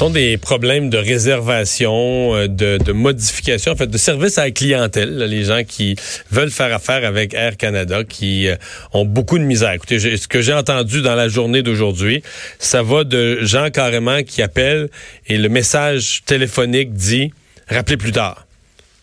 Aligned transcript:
sont 0.00 0.08
des 0.08 0.38
problèmes 0.38 0.88
de 0.88 0.96
réservation, 0.96 2.34
euh, 2.34 2.48
de, 2.48 2.78
de 2.82 2.92
modification, 2.92 3.72
en 3.72 3.76
fait, 3.76 3.86
de 3.86 3.98
service 3.98 4.38
à 4.38 4.44
la 4.44 4.50
clientèle. 4.50 5.18
les 5.18 5.44
gens 5.44 5.62
qui 5.62 5.94
veulent 6.30 6.50
faire 6.50 6.72
affaire 6.72 7.04
avec 7.04 7.34
Air 7.34 7.58
Canada, 7.58 8.02
qui 8.02 8.48
euh, 8.48 8.56
ont 8.94 9.04
beaucoup 9.04 9.38
de 9.38 9.44
misère. 9.44 9.72
Écoutez, 9.72 9.98
ce 10.16 10.26
que 10.26 10.40
j'ai 10.40 10.54
entendu 10.54 11.02
dans 11.02 11.14
la 11.14 11.28
journée 11.28 11.62
d'aujourd'hui, 11.62 12.22
ça 12.58 12.82
va 12.82 13.04
de 13.04 13.40
gens 13.42 13.68
carrément 13.68 14.22
qui 14.22 14.40
appellent 14.40 14.88
et 15.26 15.36
le 15.36 15.50
message 15.50 16.22
téléphonique 16.24 16.94
dit 16.94 17.30
rappelez 17.68 17.98
plus 17.98 18.12
tard. 18.12 18.46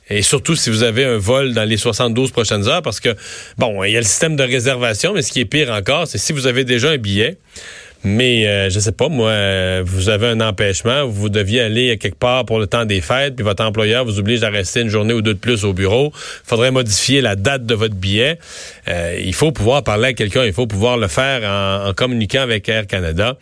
Et 0.10 0.24
surtout 0.24 0.56
si 0.56 0.72
vous 0.72 0.82
avez 0.82 1.06
un 1.06 1.18
vol 1.18 1.54
dans 1.54 1.66
les 1.66 1.78
72 1.78 2.32
prochaines 2.32 2.68
heures, 2.68 2.82
parce 2.82 3.00
que, 3.00 3.16
bon, 3.60 3.84
il 3.84 3.92
y 3.92 3.98
a 3.98 4.00
le 4.00 4.06
système 4.06 4.36
de 4.36 4.44
réservation, 4.44 5.14
mais 5.14 5.22
ce 5.22 5.32
qui 5.32 5.42
est 5.42 5.46
pire 5.46 5.72
encore, 5.72 6.08
c'est 6.08 6.18
si 6.18 6.34
vous 6.34 6.48
avez 6.48 6.64
déjà 6.64 6.90
un 6.90 6.98
billet, 6.98 7.38
mais 8.04 8.48
euh, 8.48 8.70
je 8.70 8.80
sais 8.80 8.92
pas, 8.92 9.10
moi, 9.10 9.30
euh, 9.30 9.84
vous 9.86 10.10
avez 10.10 10.28
un 10.28 10.40
empêchement, 10.40 11.08
vous 11.08 11.30
deviez 11.30 11.62
aller 11.62 11.98
quelque 11.98 12.18
part 12.18 12.46
pour 12.46 12.60
le 12.60 12.68
temps 12.68 12.86
des 12.86 13.02
fêtes, 13.02 13.36
puis 13.36 13.44
votre 13.44 13.64
employeur 13.64 14.06
vous 14.06 14.20
oblige 14.20 14.44
à 14.44 14.50
rester 14.50 14.82
une 14.82 14.90
journée 14.90 15.14
ou 15.14 15.22
deux 15.22 15.34
de 15.34 15.40
plus 15.40 15.66
au 15.66 15.74
bureau. 15.74 16.12
Il 16.14 16.50
faudrait 16.50 16.72
modifier 16.72 17.22
la 17.22 17.36
date 17.36 17.66
de 17.66 17.74
votre 17.74 17.96
billet. 17.96 18.38
Euh, 18.88 19.20
il 19.24 19.34
faut 19.34 19.52
pouvoir 19.52 19.84
parler 19.84 20.10
à 20.10 20.14
quelqu'un, 20.14 20.46
il 20.46 20.54
faut 20.54 20.68
pouvoir 20.68 20.98
le 20.98 21.08
faire 21.08 21.42
en, 21.44 21.94
communiquant 21.94 22.42
avec 22.42 22.70
Air 22.70 22.88
Canada. 22.88 23.38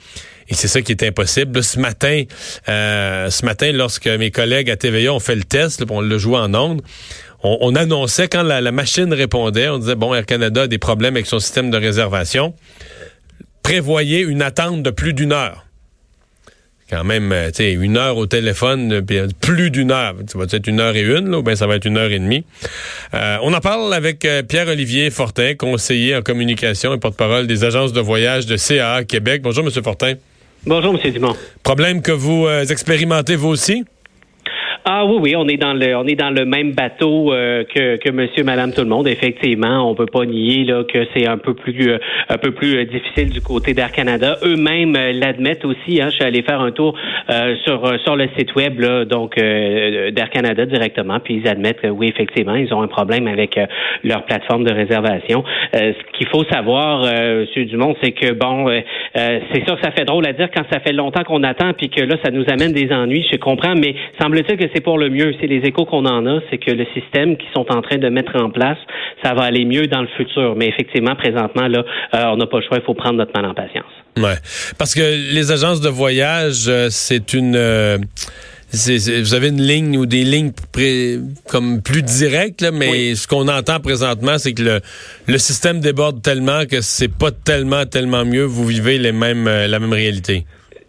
Et 0.48 0.53
c'est 0.53 0.67
ça 0.67 0.81
qui 0.81 0.91
est 0.91 1.03
impossible. 1.03 1.63
ce 1.63 1.79
matin, 1.79 2.23
ce 2.67 3.45
matin, 3.45 3.71
lorsque 3.71 4.07
mes 4.07 4.29
collègues 4.29 4.70
à 4.70 4.76
TVA 4.76 5.12
ont 5.12 5.20
fait 5.20 5.35
le 5.35 5.43
test, 5.43 5.84
on 5.90 6.01
le 6.01 6.17
joué 6.20 6.37
en 6.37 6.53
ondes, 6.53 6.81
on, 7.41 7.76
annonçait 7.76 8.27
quand 8.27 8.43
la, 8.43 8.62
la 8.62 8.71
machine 8.71 9.12
répondait, 9.13 9.70
on 9.70 9.79
disait 9.79 9.95
bon, 9.95 10.13
Air 10.13 10.26
Canada 10.26 10.63
a 10.63 10.67
des 10.67 10.77
problèmes 10.77 11.15
avec 11.15 11.27
son 11.27 11.40
système 11.40 11.71
de 11.71 11.77
réservation 11.77 12.53
prévoyez 13.65 14.19
une 14.19 14.43
attente 14.43 14.83
de 14.83 14.91
plus 14.91 15.13
d'une 15.13 15.31
heure. 15.31 15.65
Quand 16.87 17.03
même, 17.03 17.31
euh, 17.31 17.47
tu 17.47 17.63
sais, 17.63 17.73
une 17.73 17.97
heure 17.97 18.15
au 18.15 18.27
téléphone, 18.27 18.93
euh, 18.93 19.01
puis 19.01 19.17
plus 19.41 19.71
d'une 19.71 19.89
heure. 19.89 20.13
Ça 20.27 20.37
va 20.37 20.43
être 20.43 20.67
une 20.67 20.79
heure 20.79 20.95
et 20.95 21.01
une, 21.01 21.31
là, 21.31 21.40
ou 21.40 21.41
bien 21.41 21.55
ça 21.55 21.65
va 21.65 21.75
être 21.75 21.85
une 21.85 21.98
heure 21.98 22.12
et 22.12 22.20
demie. 22.20 22.43
Euh, 23.15 23.37
on 23.41 23.51
en 23.55 23.59
parle 23.62 23.91
avec 23.91 24.27
Pierre-Olivier 24.48 25.09
Fortin, 25.09 25.55
conseiller 25.55 26.15
en 26.15 26.21
communication 26.21 26.93
et 26.93 26.99
porte-parole 26.99 27.48
des 27.48 27.63
agences 27.63 27.91
de 27.91 28.01
voyage 28.01 28.45
de 28.45 28.55
CAA 28.55 29.03
Québec. 29.03 29.41
Bonjour, 29.41 29.63
Monsieur 29.63 29.81
Fortin. 29.81 30.13
Bonjour, 30.68 30.93
Monsieur 30.93 31.09
Dumont. 31.09 31.35
Problème 31.63 32.03
que 32.03 32.12
vous 32.12 32.47
expérimentez 32.70 33.35
vous 33.35 33.49
aussi? 33.49 33.84
Ah 34.87 35.03
oui, 35.03 35.17
oui, 35.19 35.35
on 35.35 35.47
est 35.47 35.57
dans 35.57 35.73
le, 35.73 35.95
on 35.95 36.05
est 36.05 36.13
dans 36.13 36.29
le 36.29 36.45
même 36.45 36.73
bateau 36.73 37.33
euh, 37.33 37.63
que, 37.63 37.95
que 37.95 38.11
Monsieur, 38.11 38.43
Madame, 38.43 38.71
tout 38.71 38.81
le 38.81 38.87
monde. 38.87 39.07
Effectivement, 39.07 39.89
on 39.89 39.95
peut 39.95 40.05
pas 40.05 40.25
nier 40.25 40.63
là 40.63 40.83
que 40.83 41.07
c'est 41.11 41.27
un 41.27 41.39
peu 41.39 41.55
plus, 41.55 41.89
euh, 41.89 41.97
un 42.29 42.37
peu 42.37 42.51
plus 42.51 42.77
euh, 42.77 42.85
difficile 42.85 43.31
du 43.31 43.41
côté 43.41 43.73
d'Air 43.73 43.91
Canada. 43.91 44.37
Eux-mêmes 44.43 44.93
l'admettent 44.93 45.65
aussi. 45.65 45.99
Hein, 45.99 46.09
je 46.09 46.17
suis 46.17 46.23
allé 46.23 46.43
faire 46.43 46.61
un 46.61 46.69
tour 46.69 46.95
sur 47.63 47.99
sur 48.03 48.15
le 48.15 48.27
site 48.37 48.53
web 48.55 48.79
là, 48.79 49.05
donc 49.05 49.37
d'Air 49.37 50.29
Canada 50.29 50.65
directement, 50.65 51.19
puis 51.19 51.41
ils 51.43 51.47
admettent 51.47 51.81
que 51.81 51.87
oui, 51.87 52.07
effectivement, 52.09 52.55
ils 52.55 52.71
ont 52.73 52.83
un 52.83 52.87
problème 52.87 53.27
avec 53.27 53.59
leur 54.03 54.25
plateforme 54.25 54.63
de 54.63 54.71
réservation. 54.71 55.43
ce 55.73 56.17
qu'il 56.17 56.27
faut 56.27 56.43
savoir, 56.45 57.01
Monsieur 57.01 57.65
Dumont, 57.65 57.95
c'est 58.03 58.11
que 58.11 58.33
bon, 58.33 58.67
c'est 59.15 59.65
sûr 59.65 59.77
ça 59.81 59.91
fait 59.91 60.05
drôle 60.05 60.27
à 60.27 60.33
dire 60.33 60.49
quand 60.53 60.63
ça 60.71 60.79
fait 60.79 60.93
longtemps 60.93 61.23
qu'on 61.23 61.43
attend, 61.43 61.73
puis 61.73 61.89
que 61.89 62.01
là, 62.01 62.15
ça 62.23 62.31
nous 62.31 62.45
amène 62.47 62.73
des 62.73 62.91
ennuis. 62.91 63.25
Je 63.31 63.37
comprends, 63.37 63.75
mais 63.75 63.95
semble-t-il 64.19 64.57
que 64.57 64.75
c'est 64.75 64.81
pour 64.81 64.97
le 64.97 65.09
mieux. 65.09 65.34
C'est 65.40 65.47
les 65.47 65.66
échos 65.66 65.85
qu'on 65.85 66.06
en 66.06 66.25
a, 66.28 66.40
c'est 66.51 66.57
que 66.57 66.72
le 66.72 66.85
système 66.94 67.38
qu'ils 67.38 67.50
sont 67.56 67.66
en 67.69 67.81
train 67.81 67.97
de 67.97 68.09
mettre 68.09 68.35
en 68.35 68.50
place, 68.50 68.78
ça 69.23 69.34
va 69.34 69.44
aller 69.44 69.63
mieux 69.63 69.88
dans 69.88 70.01
le 70.01 70.09
futur. 70.18 70.56
Mais 70.57 70.68
effectivement, 70.68 71.16
présentement, 71.16 71.68
là, 71.68 71.85
euh, 72.13 72.25
on 72.34 72.38
n'a 72.38 72.45
pas 72.45 72.57
le 72.57 72.63
choix. 72.68 72.78
Il 72.78 72.84
faut 72.84 72.94
prendre 72.94 73.16
notre 73.16 73.31
mal 73.34 73.50
en 73.50 73.53
patience. 73.53 73.85
Ouais, 74.18 74.35
parce 74.78 74.94
que 74.94 75.34
les 75.34 75.51
agences 75.51 75.79
de 75.79 75.90
voyage, 75.90 76.66
euh, 76.68 76.88
c'est 76.90 77.34
une 77.34 77.56
euh, 77.56 77.97
vous 78.73 79.34
avez 79.34 79.50
une 79.50 79.62
ligne 79.62 79.97
ou 79.97 80.06
des 80.06 80.25
lignes 80.25 80.51
comme 81.47 81.81
plus 81.81 82.01
directes, 82.01 82.59
là, 82.62 82.72
mais 82.72 83.16
ce 83.16 83.25
qu'on 83.25 83.47
entend 83.47 83.79
présentement, 83.79 84.38
c'est 84.38 84.53
que 84.53 84.63
le, 84.63 84.79
le 85.28 85.38
système 85.38 85.80
déborde 85.80 86.22
tellement 86.22 86.66
que 86.66 86.81
c'est 86.81 87.07
pas 87.07 87.31
tellement, 87.31 87.86
tellement 87.86 88.25
mieux. 88.25 88.44
Vous 88.44 88.66
vivez 88.66 88.97
les 88.97 89.13
mêmes, 89.13 89.46
la 89.46 89.80
même 89.80 89.94
réalité. 89.94 90.46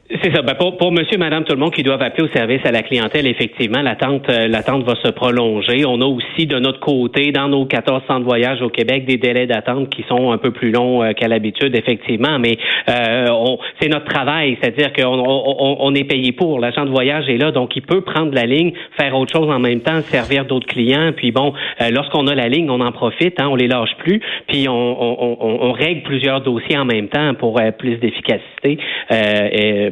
C'est 0.09 0.33
ça. 0.33 0.43
Ben 0.43 0.55
pour, 0.55 0.77
pour 0.77 0.93
monsieur, 0.93 1.19
madame, 1.19 1.43
tout 1.43 1.53
le 1.53 1.59
monde 1.59 1.73
qui 1.73 1.83
doivent 1.83 2.03
appeler 2.03 2.29
au 2.29 2.33
service 2.33 2.61
à 2.65 2.71
la 2.71 2.83
clientèle, 2.83 3.27
effectivement, 3.27 3.83
l'attente, 3.83 4.29
euh, 4.31 4.47
l'attente 4.47 4.85
va 4.85 4.95
se 4.95 5.09
prolonger. 5.09 5.85
On 5.85 6.01
a 6.01 6.05
aussi 6.05 6.47
de 6.47 6.61
notre 6.61 6.79
côté, 6.79 7.33
dans 7.33 7.49
nos 7.49 7.67
14 7.67 8.03
centres 8.07 8.21
de 8.21 8.25
voyage 8.25 8.63
au 8.63 8.69
Québec, 8.69 9.05
des 9.05 9.17
délais 9.17 9.49
d'attente 9.49 9.91
qui 9.91 10.05
sont 10.09 10.31
un 10.31 10.39
peu 10.39 10.53
plus 10.53 10.71
longs 10.71 11.03
euh, 11.03 11.13
qu'à 11.13 11.27
l'habitude, 11.27 11.75
effectivement. 11.75 12.39
Mais 12.39 12.57
euh, 12.89 13.27
c'est 13.81 13.89
notre 13.89 14.05
travail, 14.05 14.57
c'est-à-dire 14.61 14.93
qu'on 14.93 15.19
on, 15.19 15.77
on, 15.81 15.95
est 15.95 16.05
payé 16.05 16.31
pour. 16.31 16.61
L'agent 16.61 16.85
de 16.85 16.91
voyage 16.91 17.29
est 17.29 17.39
là, 17.39 17.51
donc 17.51 17.75
il 17.75 17.83
peut 17.83 18.03
prendre 18.03 18.33
la 18.33 18.47
ligne, 18.47 18.73
faire 18.97 19.17
autre 19.17 19.33
chose 19.33 19.51
en 19.51 19.59
même 19.59 19.81
temps, 19.81 20.01
servir 20.03 20.45
d'autres 20.45 20.69
clients. 20.69 21.13
Puis 21.17 21.33
bon, 21.33 21.53
lorsqu'on 21.91 22.29
a 22.29 22.35
la 22.35 22.49
ligne, 22.49 22.71
on 22.71 22.81
en 22.81 22.93
profite, 22.93 23.41
hein, 23.41 23.49
on 23.51 23.57
les 23.57 23.67
lâche 23.67 23.97
plus. 23.99 24.21
Puis 24.47 24.69
on, 24.69 25.65
on, 25.65 25.73
règle 25.73 26.03
plusieurs 26.03 26.43
dossiers 26.43 26.79
en 26.79 26.85
même 26.85 27.09
temps 27.09 27.35
pour 27.35 27.61
plus 27.79 27.97
d'efficacité. 27.97 28.79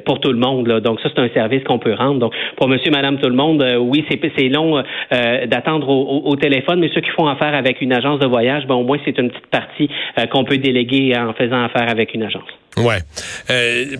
Pour 0.05 0.21
tout 0.21 0.33
le 0.33 0.39
monde. 0.39 0.81
Donc 0.81 1.01
ça, 1.01 1.09
c'est 1.15 1.21
un 1.21 1.29
service 1.31 1.63
qu'on 1.65 1.79
peut 1.79 1.95
rendre. 1.95 2.21
Donc 2.21 2.33
pour 2.57 2.69
monsieur, 2.69 2.91
madame, 2.91 3.19
tout 3.19 3.29
le 3.29 3.35
monde, 3.35 3.63
euh, 3.63 3.77
oui, 3.77 4.05
c'est 4.09 4.49
long 4.49 4.79
euh, 4.79 5.47
d'attendre 5.47 5.89
au, 5.89 6.37
téléphone, 6.37 6.81
mais 6.81 6.91
ceux 6.95 7.01
qui 7.01 7.11
font 7.11 7.27
affaire 7.27 7.55
avec 7.55 7.81
une 7.81 7.93
agence 7.93 8.21
de 8.21 8.27
voyage, 8.27 8.67
ben, 8.67 8.75
au 8.75 8.83
moins 8.83 8.99
c'est 9.05 9.17
une 9.19 9.31
petite 9.31 9.47
partie 9.47 9.89
euh, 10.19 10.27
qu'on 10.27 10.45
peut 10.45 10.59
déléguer 10.59 11.17
en 11.17 11.33
faisant 11.33 11.63
affaire 11.63 11.89
avec 11.89 12.15
une 12.15 12.23
agence. 12.23 12.43
Ouais, 12.77 12.99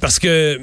parce 0.01 0.19
que 0.19 0.59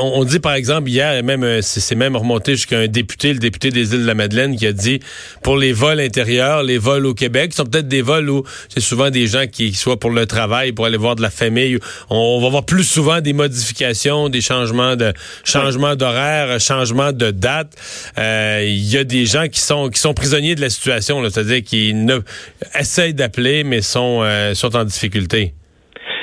on 0.00 0.24
dit 0.24 0.40
par 0.40 0.54
exemple 0.54 0.88
hier, 0.88 1.22
même 1.22 1.44
euh, 1.44 1.60
c'est 1.62 1.94
même 1.94 2.16
remonté 2.16 2.52
jusqu'à 2.52 2.78
un 2.78 2.88
député, 2.88 3.32
le 3.32 3.38
député 3.38 3.70
des 3.70 3.94
îles 3.94 4.02
de 4.02 4.06
la 4.06 4.14
Madeleine, 4.14 4.56
qui 4.56 4.66
a 4.66 4.72
dit 4.72 5.00
pour 5.42 5.56
les 5.56 5.72
vols 5.72 6.00
intérieurs, 6.00 6.62
les 6.62 6.78
vols 6.78 7.06
au 7.06 7.14
Québec, 7.14 7.52
sont 7.52 7.64
peut-être 7.64 7.88
des 7.88 8.02
vols 8.02 8.28
où 8.30 8.44
c'est 8.68 8.80
souvent 8.80 9.10
des 9.10 9.26
gens 9.26 9.46
qui 9.46 9.72
soient 9.74 9.98
pour 9.98 10.10
le 10.10 10.26
travail, 10.26 10.72
pour 10.72 10.86
aller 10.86 10.96
voir 10.96 11.16
de 11.16 11.22
la 11.22 11.30
famille. 11.30 11.78
On, 12.08 12.40
va 12.40 12.48
voir 12.48 12.64
plus 12.64 12.84
souvent 12.84 13.20
des 13.20 13.32
modifications, 13.32 14.28
des 14.28 14.40
changements 14.40 14.96
de 14.96 15.12
changements 15.44 15.96
d'horaire, 15.96 16.60
changements 16.60 17.12
de 17.12 17.30
date. 17.30 17.74
Euh, 18.18 18.64
il 18.66 18.90
y 18.90 18.96
a 18.96 19.04
des 19.04 19.26
gens 19.26 19.46
qui 19.48 19.60
sont 19.60 19.88
qui 19.88 20.00
sont 20.00 20.14
prisonniers 20.14 20.54
de 20.54 20.60
la 20.60 20.70
situation, 20.70 21.22
c'est-à-dire 21.28 21.62
qui 21.62 21.94
ne 21.94 22.20
essayent 22.78 23.14
d'appeler 23.14 23.64
mais 23.64 23.82
sont 23.82 24.20
euh, 24.22 24.54
sont 24.54 24.74
en 24.76 24.84
difficulté. 24.84 25.54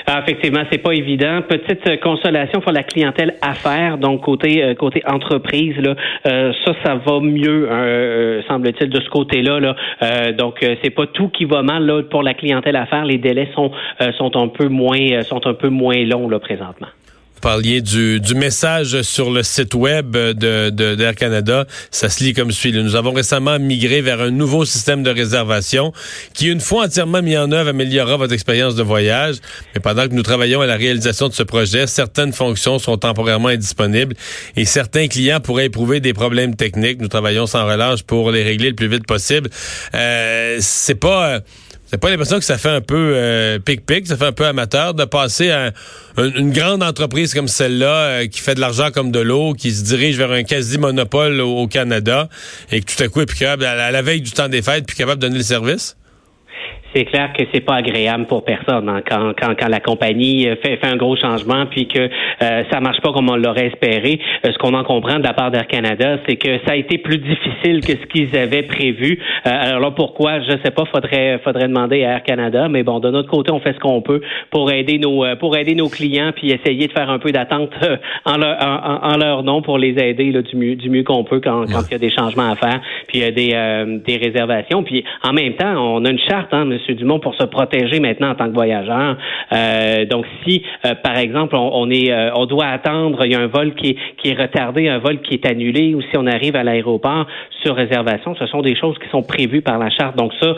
Ah, 0.10 0.22
effectivement, 0.24 0.62
c'est 0.72 0.78
pas 0.78 0.94
évident. 0.94 1.42
Petite 1.42 1.86
euh, 1.86 1.98
consolation 1.98 2.62
pour 2.62 2.72
la 2.72 2.84
clientèle 2.84 3.36
affaires, 3.42 3.98
donc 3.98 4.22
côté 4.22 4.64
euh, 4.64 4.74
côté 4.74 5.02
entreprise, 5.06 5.76
là, 5.76 5.96
euh, 6.26 6.54
ça, 6.64 6.72
ça 6.82 6.96
va 6.96 7.20
mieux, 7.20 7.68
semble-t-il, 8.48 8.90
de 8.90 9.02
ce 9.02 9.10
côté-là. 9.10 9.60
Là. 9.60 10.32
donc, 10.32 10.66
c'est 10.82 10.92
pas 10.92 11.08
tout 11.08 11.28
qui 11.28 11.44
va 11.44 11.62
mal 11.62 11.86
là, 11.86 12.04
pour 12.04 12.24
la 12.24 12.34
clientèle 12.34 12.78
affaires. 12.78 13.04
Les 13.04 13.18
délais 13.18 13.50
sont 13.54 13.72
sont 14.18 14.38
un 14.38 14.48
peu 14.48 14.70
moins 14.70 15.22
sont 15.24 15.46
un 15.46 15.54
peu 15.54 15.68
moins 15.68 16.02
longs 16.06 16.30
là 16.30 16.40
présentement. 16.40 16.88
Vous 17.38 17.42
parliez 17.42 17.82
du, 17.82 18.20
du, 18.20 18.34
message 18.34 19.04
sur 19.04 19.30
le 19.30 19.44
site 19.44 19.76
web 19.76 20.18
de, 20.18 20.72
d'Air 20.72 21.14
Canada. 21.14 21.68
Ça 21.92 22.10
se 22.10 22.24
lit 22.24 22.34
comme 22.34 22.52
suit. 22.52 22.74
Nous 22.74 22.96
avons 22.96 23.14
récemment 23.14 23.60
migré 23.60 24.02
vers 24.02 24.22
un 24.22 24.32
nouveau 24.32 24.66
système 24.66 25.04
de 25.04 25.12
réservation 25.12 25.94
qui, 26.34 26.48
une 26.48 26.60
fois 26.60 26.86
entièrement 26.86 27.22
mis 27.22 27.38
en 27.38 27.52
œuvre, 27.52 27.70
améliorera 27.70 28.18
votre 28.18 28.34
expérience 28.34 28.74
de 28.74 28.82
voyage. 28.82 29.36
Mais 29.76 29.82
pendant 29.82 30.08
que 30.08 30.16
nous 30.16 30.24
travaillons 30.24 30.62
à 30.62 30.66
la 30.66 30.78
réalisation 30.78 31.28
de 31.28 31.34
ce 31.34 31.44
projet, 31.44 31.86
certaines 31.86 32.34
fonctions 32.34 32.80
sont 32.80 32.98
temporairement 32.98 33.50
indisponibles 33.50 34.16
et 34.56 34.66
certains 34.66 35.08
clients 35.08 35.40
pourraient 35.40 35.68
éprouver 35.68 36.00
des 36.00 36.14
problèmes 36.14 36.56
techniques. 36.56 37.00
Nous 37.00 37.08
travaillons 37.08 37.46
sans 37.46 37.68
relâche 37.68 38.02
pour 38.02 38.32
les 38.32 38.42
régler 38.42 38.70
le 38.70 38.76
plus 38.76 38.88
vite 38.88 39.06
possible. 39.06 39.52
Euh, 39.94 40.58
c'est 40.60 40.96
pas... 40.96 41.28
Euh, 41.28 41.40
c'est 41.90 41.98
pas 41.98 42.10
l'impression 42.10 42.38
que 42.38 42.44
ça 42.44 42.58
fait 42.58 42.70
un 42.70 42.82
peu 42.82 43.14
euh, 43.16 43.60
pic-pic, 43.60 44.08
ça 44.08 44.18
fait 44.18 44.26
un 44.26 44.32
peu 44.34 44.46
amateur 44.46 44.94
de 44.94 45.06
passer 45.06 45.52
à 45.52 45.72
une 46.18 46.52
grande 46.52 46.84
entreprise 46.84 47.34
comme 47.34 47.48
celle-là 47.48 47.88
euh, 47.88 48.28
qui 48.28 48.42
fait 48.42 48.56
de 48.56 48.60
l'argent 48.60 48.92
comme 48.92 49.12
de 49.12 49.20
l'eau, 49.20 49.54
qui 49.54 49.72
se 49.72 49.84
dirige 49.84 50.18
vers 50.18 50.32
un 50.32 50.44
quasi-monopole 50.44 51.40
au, 51.40 51.68
Canada 51.68 52.28
et 52.72 52.82
que 52.82 52.94
tout 52.94 53.02
à 53.02 53.08
coup 53.08 53.22
est 53.22 53.26
plus 53.26 53.38
capable, 53.38 53.66
à 53.66 53.92
la 53.92 54.02
veille 54.02 54.22
du 54.22 54.32
temps 54.32 54.50
des 54.50 54.62
fêtes, 54.62 54.86
plus 54.86 54.96
capable 54.96 55.22
de 55.22 55.28
donner 55.28 55.38
le 55.38 55.44
service? 55.44 55.96
C'est 56.94 57.06
clair 57.06 57.32
que 57.34 57.44
c'est 57.54 57.62
pas 57.62 57.76
agréable 57.76 58.26
pour 58.26 58.44
personne 58.44 58.90
hein, 58.90 59.02
quand, 59.08 59.34
quand, 59.40 59.54
quand, 59.60 59.68
la 59.68 59.80
compagnie 59.80 60.48
euh, 60.48 60.56
fait, 60.56 60.78
fait 60.78 60.88
un 60.88 60.96
gros 60.96 61.16
changement 61.16 61.66
puis 61.66 61.88
que 61.88 62.00
euh, 62.00 62.64
ça 62.72 62.80
marche 62.80 63.02
pas 63.02 63.12
comme 63.12 63.30
on 63.30 63.36
l'aurait 63.36 63.68
espéré. 63.68 64.20
Euh, 64.46 64.52
ce 64.52 64.58
qu'on 64.58 64.74
en 64.74 64.84
comprend 64.84 65.20
de 65.20 65.24
la 65.24 65.34
part 65.34 65.52
d'Air 65.52 65.68
Canada, 65.68 66.18
c'est 66.28 66.38
que 66.38 66.60
ça 66.66 66.74
a 66.74 66.76
été 66.76 66.98
plus 66.98 67.18
difficile 67.18 67.82
que 67.82 67.94
ce 67.94 68.06
qu'ils 68.08 68.36
avaient 68.38 68.64
prévu. 68.64 69.20
Euh, 69.46 69.50
alors 69.50 69.80
là, 69.80 69.92
pourquoi? 69.92 70.40
Je 70.42 70.52
sais 70.64 70.72
pas. 70.72 70.86
Faudrait 70.86 71.40
faudrait 71.44 71.68
demander 71.68 72.04
à 72.04 72.14
Air 72.14 72.24
Canada. 72.24 72.68
Mais 72.70 72.84
bon, 72.84 73.00
de 73.00 73.10
notre 73.10 73.30
côté, 73.30 73.52
on 73.52 73.60
fait 73.60 73.74
ce 73.74 73.80
qu'on 73.80 74.02
peut 74.02 74.22
pour 74.52 74.72
aider 74.72 74.98
nos 74.98 75.26
pour 75.40 75.58
aider 75.58 75.76
nos 75.76 75.90
clients 75.90 76.32
puis 76.36 76.52
essayer 76.52 76.88
de 76.88 76.92
faire 76.92 77.10
un 77.10 77.20
peu 77.20 77.32
d'attente 77.32 77.72
en 78.26 78.38
leur 78.38 78.58
en, 79.04 79.18
leur 79.18 79.44
nom 79.44 79.62
pour 79.62 79.78
les 79.78 79.98
aider 80.02 80.32
là, 80.32 80.42
du 80.42 80.56
mieux 80.56 80.76
du 80.76 80.90
mieux 80.90 81.04
qu'on 81.04 81.24
peut 81.24 81.40
quand, 81.40 81.66
quand 81.72 81.82
il 81.90 81.92
y 81.92 81.96
a 81.96 82.00
des 82.00 82.12
changements 82.12 82.52
à 82.52 82.56
faire 82.56 82.80
puis 83.08 83.20
il 83.20 83.22
y 83.22 83.26
a 83.26 83.32
des 83.32 84.02
des 84.06 84.18
réservations. 84.18 84.84
Puis 84.84 85.04
en 85.24 85.34
même 85.34 85.54
temps, 85.54 85.74
on 85.78 86.06
a 86.06 86.10
une 86.10 86.20
charte. 86.20 86.54
Hein, 86.54 86.77
Monsieur 86.78 86.96
Dumont, 86.96 87.20
pour 87.20 87.36
se 87.36 87.44
protéger 87.44 88.00
maintenant 88.00 88.32
en 88.32 88.36
tant 88.36 88.48
que 88.48 88.54
voyageur. 88.54 89.18
donc, 90.10 90.26
si, 90.46 90.64
par 91.04 91.18
exemple, 91.18 91.56
on, 91.56 91.90
est, 91.90 92.14
on 92.36 92.46
doit 92.46 92.68
attendre, 92.68 93.26
il 93.26 93.32
y 93.32 93.36
a 93.36 93.40
un 93.40 93.48
vol 93.48 93.74
qui 93.76 93.90
est, 93.90 93.98
qui 94.22 94.30
est 94.30 94.40
retardé, 94.40 94.88
un 94.88 95.00
vol 95.00 95.22
qui 95.22 95.36
est 95.36 95.46
annulé, 95.46 95.96
ou 95.96 96.02
si 96.02 96.18
on 96.18 96.28
arrive 96.28 96.56
à 96.56 96.64
l'aéroport 96.64 97.26
sur 97.64 97.76
réservation, 97.76 98.36
ce 98.36 98.46
sont 98.48 98.62
des 98.62 98.76
choses 98.76 98.96
qui 99.00 99.10
sont 99.10 99.24
prévues 99.24 99.62
par 99.62 99.80
la 99.80 99.90
charte. 99.90 100.16
Donc 100.16 100.32
ça, 100.40 100.56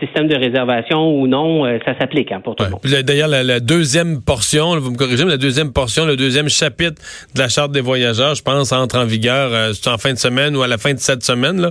système 0.00 0.28
de 0.28 0.36
réservation 0.36 1.14
ou 1.14 1.26
non, 1.26 1.64
ça 1.84 1.98
s'applique 1.98 2.32
hein, 2.32 2.40
pour 2.42 2.56
tout 2.56 2.64
le 2.64 2.70
monde. 2.70 2.80
D'ailleurs, 3.04 3.28
la, 3.28 3.60
deuxième 3.60 4.22
portion, 4.22 4.78
vous 4.78 4.92
me 4.92 4.96
corrigez, 4.96 5.24
mais 5.24 5.32
la 5.32 5.36
deuxième 5.36 5.72
portion, 5.72 6.06
le 6.06 6.16
deuxième 6.16 6.48
chapitre 6.48 7.00
de 7.34 7.40
la 7.40 7.48
charte 7.48 7.72
des 7.72 7.80
voyageurs, 7.80 8.34
je 8.34 8.42
pense, 8.42 8.72
entre 8.72 8.98
en 8.98 9.04
vigueur 9.04 9.50
en 9.86 9.98
fin 9.98 10.12
de 10.12 10.18
semaine 10.18 10.56
ou 10.56 10.62
à 10.62 10.68
la 10.68 10.78
fin 10.78 10.94
de 10.94 10.98
cette 10.98 11.24
semaine. 11.24 11.60
Là. 11.60 11.70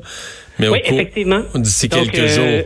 Mais 0.59 0.67
oui, 0.67 0.79
effectivement. 0.83 1.41
D'ici 1.55 1.89
quelques 1.89 2.27
jours. 2.27 2.63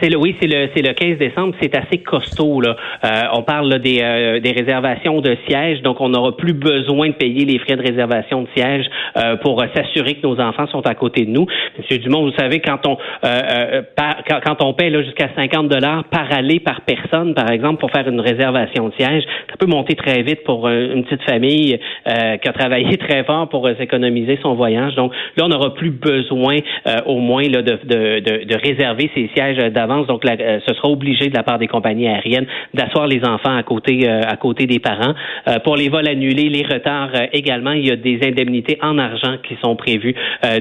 C'est 0.00 0.10
le, 0.10 0.18
oui, 0.18 0.36
c'est 0.40 0.46
le, 0.46 0.68
c'est 0.74 0.82
le 0.82 0.92
15 0.92 1.18
décembre. 1.18 1.54
C'est 1.60 1.74
assez 1.74 1.98
costaud 1.98 2.60
là. 2.60 2.76
Euh, 3.04 3.08
on 3.32 3.42
parle 3.42 3.78
des, 3.78 4.00
euh, 4.02 4.38
des 4.38 4.52
réservations 4.52 5.20
de 5.22 5.36
sièges, 5.48 5.80
donc 5.80 6.00
on 6.00 6.10
n'aura 6.10 6.36
plus 6.36 6.52
besoin 6.52 7.08
de 7.08 7.14
payer 7.14 7.46
les 7.46 7.58
frais 7.58 7.76
de 7.76 7.82
réservation 7.82 8.42
de 8.42 8.48
sièges 8.54 8.84
euh, 9.16 9.36
pour 9.36 9.64
s'assurer 9.74 10.14
que 10.14 10.26
nos 10.26 10.38
enfants 10.40 10.66
sont 10.66 10.86
à 10.86 10.94
côté 10.94 11.24
de 11.24 11.30
nous. 11.30 11.46
Monsieur 11.78 11.98
Dumont, 11.98 12.22
vous 12.22 12.36
savez 12.36 12.60
quand 12.60 12.86
on 12.86 12.98
quand, 13.22 14.40
quand, 14.44 14.62
on 14.64 14.74
paie 14.74 14.90
là 14.90 15.02
jusqu'à 15.02 15.30
50 15.34 15.68
dollars 15.68 16.04
par 16.04 16.32
aller 16.32 16.60
par 16.60 16.82
personne, 16.82 17.34
par 17.34 17.50
exemple, 17.50 17.80
pour 17.80 17.90
faire 17.90 18.08
une 18.08 18.20
réservation 18.20 18.88
de 18.88 18.94
siège, 18.94 19.24
ça 19.48 19.56
peut 19.58 19.66
monter 19.66 19.94
très 19.94 20.22
vite 20.22 20.44
pour 20.44 20.68
une 20.68 21.04
petite 21.04 21.22
famille 21.22 21.78
qui 22.06 22.48
a 22.48 22.52
travaillé 22.52 22.96
très 23.08 23.24
fort 23.24 23.48
pour 23.48 23.68
s'économiser 23.78 24.38
son 24.42 24.54
voyage. 24.54 24.94
Donc 24.94 25.12
là, 25.36 25.44
on 25.44 25.48
n'aura 25.48 25.74
plus 25.74 25.90
besoin 25.90 26.58
au 27.06 27.18
moins 27.18 27.44
là, 27.44 27.62
de, 27.62 27.78
de, 27.84 28.20
de, 28.20 28.44
de 28.44 28.56
réserver 28.56 29.10
ces 29.14 29.30
sièges 29.34 29.58
d'avance. 29.78 30.06
Donc, 30.08 30.24
euh, 30.24 30.58
ce 30.66 30.74
sera 30.74 30.88
obligé 30.88 31.28
de 31.28 31.34
la 31.34 31.42
part 31.42 31.58
des 31.58 31.68
compagnies 31.68 32.08
aériennes 32.08 32.46
d'asseoir 32.74 33.06
les 33.06 33.24
enfants 33.24 33.56
à 33.56 33.62
côté, 33.62 34.08
euh, 34.08 34.22
à 34.26 34.36
côté 34.36 34.66
des 34.66 34.80
parents. 34.80 35.14
Euh, 35.46 35.58
pour 35.60 35.76
les 35.76 35.88
vols 35.88 36.08
annulés, 36.08 36.48
les 36.48 36.62
retards 36.62 37.12
également, 37.32 37.72
il 37.72 37.86
y 37.86 37.90
a 37.92 37.96
des 37.96 38.18
indemnités 38.24 38.78
en 38.82 38.98
argent 38.98 39.36
qui 39.46 39.56
sont 39.62 39.76
prévues. 39.76 40.14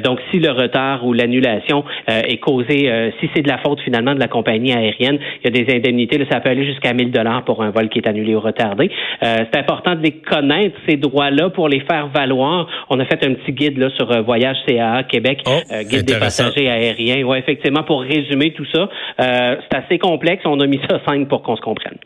donc, 0.04 0.20
si 0.32 0.40
le 0.40 0.52
retard 0.52 1.06
ou 1.06 1.14
l'annulation 1.14 1.84
est 2.08 2.38
causé, 2.38 3.12
si 3.20 3.30
c'est 3.34 3.42
de 3.42 3.48
la 3.48 3.58
faute 3.60 3.80
finalement 3.82 4.14
de 4.14 4.20
la 4.20 4.28
compagnie 4.28 4.74
aérienne, 4.74 5.18
il 5.40 5.46
y 5.46 5.48
a 5.48 5.64
des 5.64 5.76
indemnités. 5.76 6.18
Là, 6.18 6.26
ça 6.30 6.40
peut 6.40 6.50
aller 6.50 6.66
jusqu'à 6.66 6.94
1000 6.94 7.12
dollars 7.12 7.44
pour 7.46 7.64
un 7.64 7.70
vol 7.70 7.90
qui 7.90 8.00
est 8.00 8.08
annulé 8.08 8.36
ou 8.36 8.40
retardé. 8.40 8.90
c'est 9.22 9.58
important 9.58 9.96
de 9.96 10.02
les 10.02 10.12
connaître 10.12 10.76
ces 10.88 10.98
droits-là 10.98 11.50
pour 11.50 11.70
les 11.70 11.82
faire 11.82 12.08
valoir. 12.08 12.68
On 12.90 13.00
a 13.00 13.06
fait 13.06 13.24
un 13.26 13.34
petit 13.34 13.52
guide 13.52 13.78
là 13.78 13.90
sur 13.96 14.08
Voyage 14.24 14.58
CAA 14.68 15.04
Québec, 15.04 15.42
oh, 15.46 15.60
guide 15.90 16.06
des 16.06 16.20
passagers 16.20 16.70
aériens. 16.70 17.24
Ouais, 17.24 17.40
effectivement, 17.40 17.84
pour 17.84 18.02
résumer 18.02 18.52
tout 18.52 18.68
ça. 18.74 18.90
Euh, 19.20 19.56
c'est 19.62 19.78
assez 19.78 20.00
complexe. 20.00 20.44
On 20.46 20.60
a 20.60 20.68
mis 20.68 20.80
ça 20.90 21.00
simple 21.06 21.28
pour 21.28 21.42
qu'on 21.44 21.56
se 21.56 21.62
comprenne. 21.62 21.98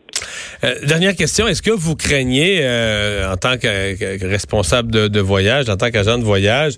Euh, 0.63 0.75
dernière 0.85 1.15
question, 1.15 1.47
est-ce 1.47 1.61
que 1.61 1.71
vous 1.71 1.95
craignez, 1.95 2.59
euh, 2.61 3.31
en 3.31 3.37
tant 3.37 3.57
que, 3.57 4.27
responsable 4.27 4.91
de, 4.91 5.19
voyage, 5.19 5.69
en 5.69 5.77
tant 5.77 5.89
qu'agent 5.89 6.17
de 6.17 6.23
voyage, 6.23 6.73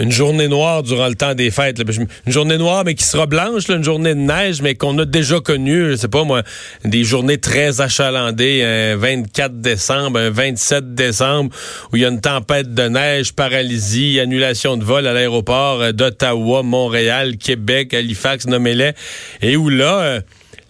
une 0.00 0.12
journée 0.12 0.48
noire 0.48 0.82
durant 0.82 1.08
le 1.08 1.14
temps 1.14 1.34
des 1.34 1.50
fêtes. 1.50 1.80
Une 2.26 2.32
journée 2.32 2.58
noire, 2.58 2.84
mais 2.84 2.94
qui 2.94 3.04
sera 3.04 3.26
blanche, 3.26 3.68
une 3.68 3.84
journée 3.84 4.14
de 4.14 4.20
neige, 4.20 4.62
mais 4.62 4.74
qu'on 4.74 4.96
a 4.98 5.04
déjà 5.04 5.40
connue, 5.40 5.90
je 5.90 5.96
sais 5.96 6.08
pas 6.08 6.24
moi, 6.24 6.42
des 6.84 7.04
journées 7.04 7.38
très 7.38 7.80
achalandées, 7.80 8.62
un 8.62 8.96
24 8.96 9.60
décembre, 9.60 10.18
un 10.18 10.30
27 10.30 10.94
décembre, 10.94 11.54
où 11.92 11.96
il 11.96 12.02
y 12.02 12.04
a 12.04 12.08
une 12.08 12.20
tempête 12.20 12.74
de 12.74 12.88
neige, 12.88 13.32
paralysie, 13.32 14.20
annulation 14.20 14.76
de 14.76 14.84
vol 14.84 15.06
à 15.06 15.12
l'aéroport 15.12 15.92
d'Ottawa, 15.92 16.62
Montréal, 16.62 17.36
Québec, 17.36 17.94
Halifax, 17.94 18.46
nommez-les, 18.46 18.92
et 19.42 19.56
où 19.56 19.68
là... 19.68 20.00
Euh, 20.00 20.20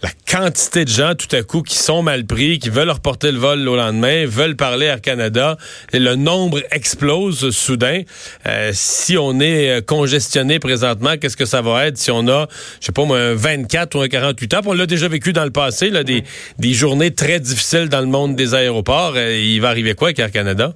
la 0.01 0.09
quantité 0.29 0.85
de 0.85 0.89
gens 0.89 1.13
tout 1.15 1.33
à 1.35 1.43
coup 1.43 1.61
qui 1.61 1.77
sont 1.77 2.01
mal 2.01 2.25
pris, 2.25 2.59
qui 2.59 2.69
veulent 2.69 2.89
reporter 2.89 3.31
le 3.31 3.37
vol 3.37 3.67
au 3.67 3.75
lendemain, 3.75 4.25
veulent 4.25 4.55
parler 4.55 4.85
Air 4.85 5.01
Canada, 5.01 5.57
et 5.91 5.99
le 5.99 6.15
nombre 6.15 6.61
explose 6.71 7.49
soudain. 7.51 8.03
Euh, 8.45 8.71
si 8.73 9.17
on 9.17 9.39
est 9.39 9.69
euh, 9.69 9.81
congestionné 9.81 10.59
présentement, 10.59 11.17
qu'est-ce 11.17 11.37
que 11.37 11.45
ça 11.45 11.61
va 11.61 11.87
être 11.87 11.97
si 11.97 12.11
on 12.11 12.27
a, 12.27 12.47
je 12.79 12.87
sais 12.87 12.91
pas 12.91 13.03
moi, 13.03 13.19
un 13.19 13.35
24 13.35 13.95
ou 13.95 14.01
un 14.01 14.07
48 14.07 14.53
heures? 14.53 14.61
On 14.65 14.73
l'a 14.73 14.85
déjà 14.85 15.07
vécu 15.07 15.33
dans 15.33 15.45
le 15.45 15.51
passé, 15.51 15.89
là, 15.89 16.03
des, 16.03 16.23
des 16.57 16.73
journées 16.73 17.11
très 17.11 17.39
difficiles 17.39 17.89
dans 17.89 18.01
le 18.01 18.07
monde 18.07 18.35
des 18.35 18.53
aéroports. 18.53 19.13
Euh, 19.15 19.37
il 19.37 19.59
va 19.59 19.69
arriver 19.69 19.95
quoi 19.95 20.09
avec 20.09 20.19
Air 20.19 20.31
Canada? 20.31 20.75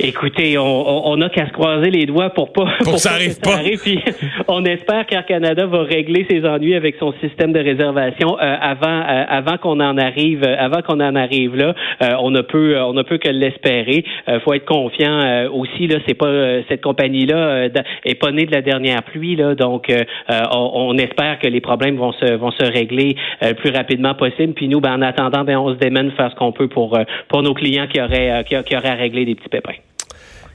Écoutez, 0.00 0.58
on, 0.58 1.08
on 1.08 1.20
a 1.20 1.28
qu'à 1.28 1.46
se 1.46 1.52
croiser 1.52 1.90
les 1.90 2.06
doigts 2.06 2.30
pour 2.30 2.52
pas 2.52 2.64
pour, 2.80 2.94
que 2.94 2.98
ça 2.98 3.12
arrive 3.12 3.38
pas. 3.40 3.58
puis 3.80 4.00
on 4.48 4.64
espère 4.64 5.06
qu'Air 5.06 5.24
Canada 5.24 5.66
va 5.66 5.82
régler 5.82 6.26
ses 6.28 6.44
ennuis 6.44 6.74
avec 6.74 6.96
son 6.98 7.12
système 7.20 7.52
de 7.52 7.60
réservation 7.60 8.36
euh, 8.38 8.56
avant 8.60 8.86
euh, 8.88 9.24
avant 9.28 9.56
qu'on 9.56 9.80
en 9.80 9.96
arrive 9.96 10.42
euh, 10.42 10.56
avant 10.58 10.82
qu'on 10.82 11.00
en 11.00 11.14
arrive 11.14 11.54
là. 11.56 11.74
on 12.18 12.30
ne 12.30 12.40
peut 12.40 12.76
on 12.80 12.92
ne 12.92 13.02
peut 13.02 13.18
que 13.18 13.28
l'espérer. 13.28 14.04
faut 14.44 14.52
être 14.54 14.64
confiant 14.64 15.48
aussi 15.52 15.86
là. 15.86 15.98
C'est 16.06 16.14
pas 16.14 16.62
cette 16.68 16.82
compagnie 16.82 17.26
là 17.26 17.68
est 18.04 18.14
pas 18.14 18.32
née 18.32 18.46
de 18.46 18.52
la 18.52 18.62
dernière 18.62 19.02
pluie 19.02 19.36
là. 19.36 19.54
Donc 19.54 19.92
on, 20.28 20.70
on, 20.74 20.98
espère 20.98 21.38
que 21.38 21.46
les 21.46 21.60
problèmes 21.60 21.96
vont 21.96 22.12
se 22.12 22.34
vont 22.34 22.50
se 22.50 22.64
régler 22.64 23.16
le 23.42 23.54
plus 23.54 23.70
rapidement 23.70 24.14
possible. 24.14 24.54
Puis 24.54 24.68
nous, 24.68 24.80
ben, 24.80 24.94
en 24.94 25.02
attendant, 25.02 25.44
ben, 25.44 25.56
on 25.56 25.72
se 25.72 25.78
démène 25.78 26.10
faire 26.12 26.30
ce 26.30 26.36
qu'on 26.36 26.52
peut 26.52 26.68
pour 26.68 26.98
pour 27.28 27.42
nos 27.42 27.54
clients 27.54 27.86
qui 27.86 28.00
auraient 28.00 28.44
qui, 28.44 28.56
qui 28.64 28.76
auraient 28.76 28.88
à 28.88 28.94
régler 28.94 29.24
des 29.24 29.34
petits 29.34 29.48
pépins. 29.48 29.83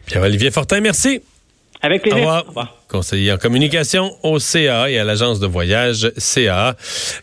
Pierre-Olivier 0.10 0.52
Fortin, 0.52 0.82
merci. 0.82 1.22
Avec 1.82 2.02
plaisir. 2.02 2.28
Au 2.28 2.48
revoir. 2.50 2.76
Conseiller 2.90 3.32
en 3.32 3.38
communication 3.38 4.12
au 4.24 4.40
CA 4.40 4.90
et 4.90 5.00
à 5.00 5.04
l'agence 5.06 5.40
de 5.40 5.48
voyage 5.48 6.12
CA. 6.18 6.76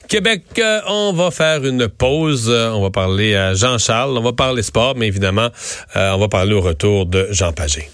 Québec, 0.09 0.45
euh, 0.59 0.81
on 0.89 1.13
va 1.13 1.31
faire 1.31 1.65
une 1.65 1.89
pause. 1.89 2.49
On 2.49 2.81
va 2.81 2.91
parler 2.91 3.35
à 3.35 3.53
Jean-Charles. 3.53 4.17
On 4.17 4.23
va 4.23 4.33
parler 4.33 4.63
sport, 4.63 4.95
mais 4.97 5.09
évidemment, 5.09 5.49
euh, 5.97 6.13
on 6.13 6.19
va 6.19 6.29
parler 6.29 6.55
au 6.55 6.63
retour 6.63 7.05
de 7.05 7.29
Jean 7.33 7.53
Pagé. 7.53 7.91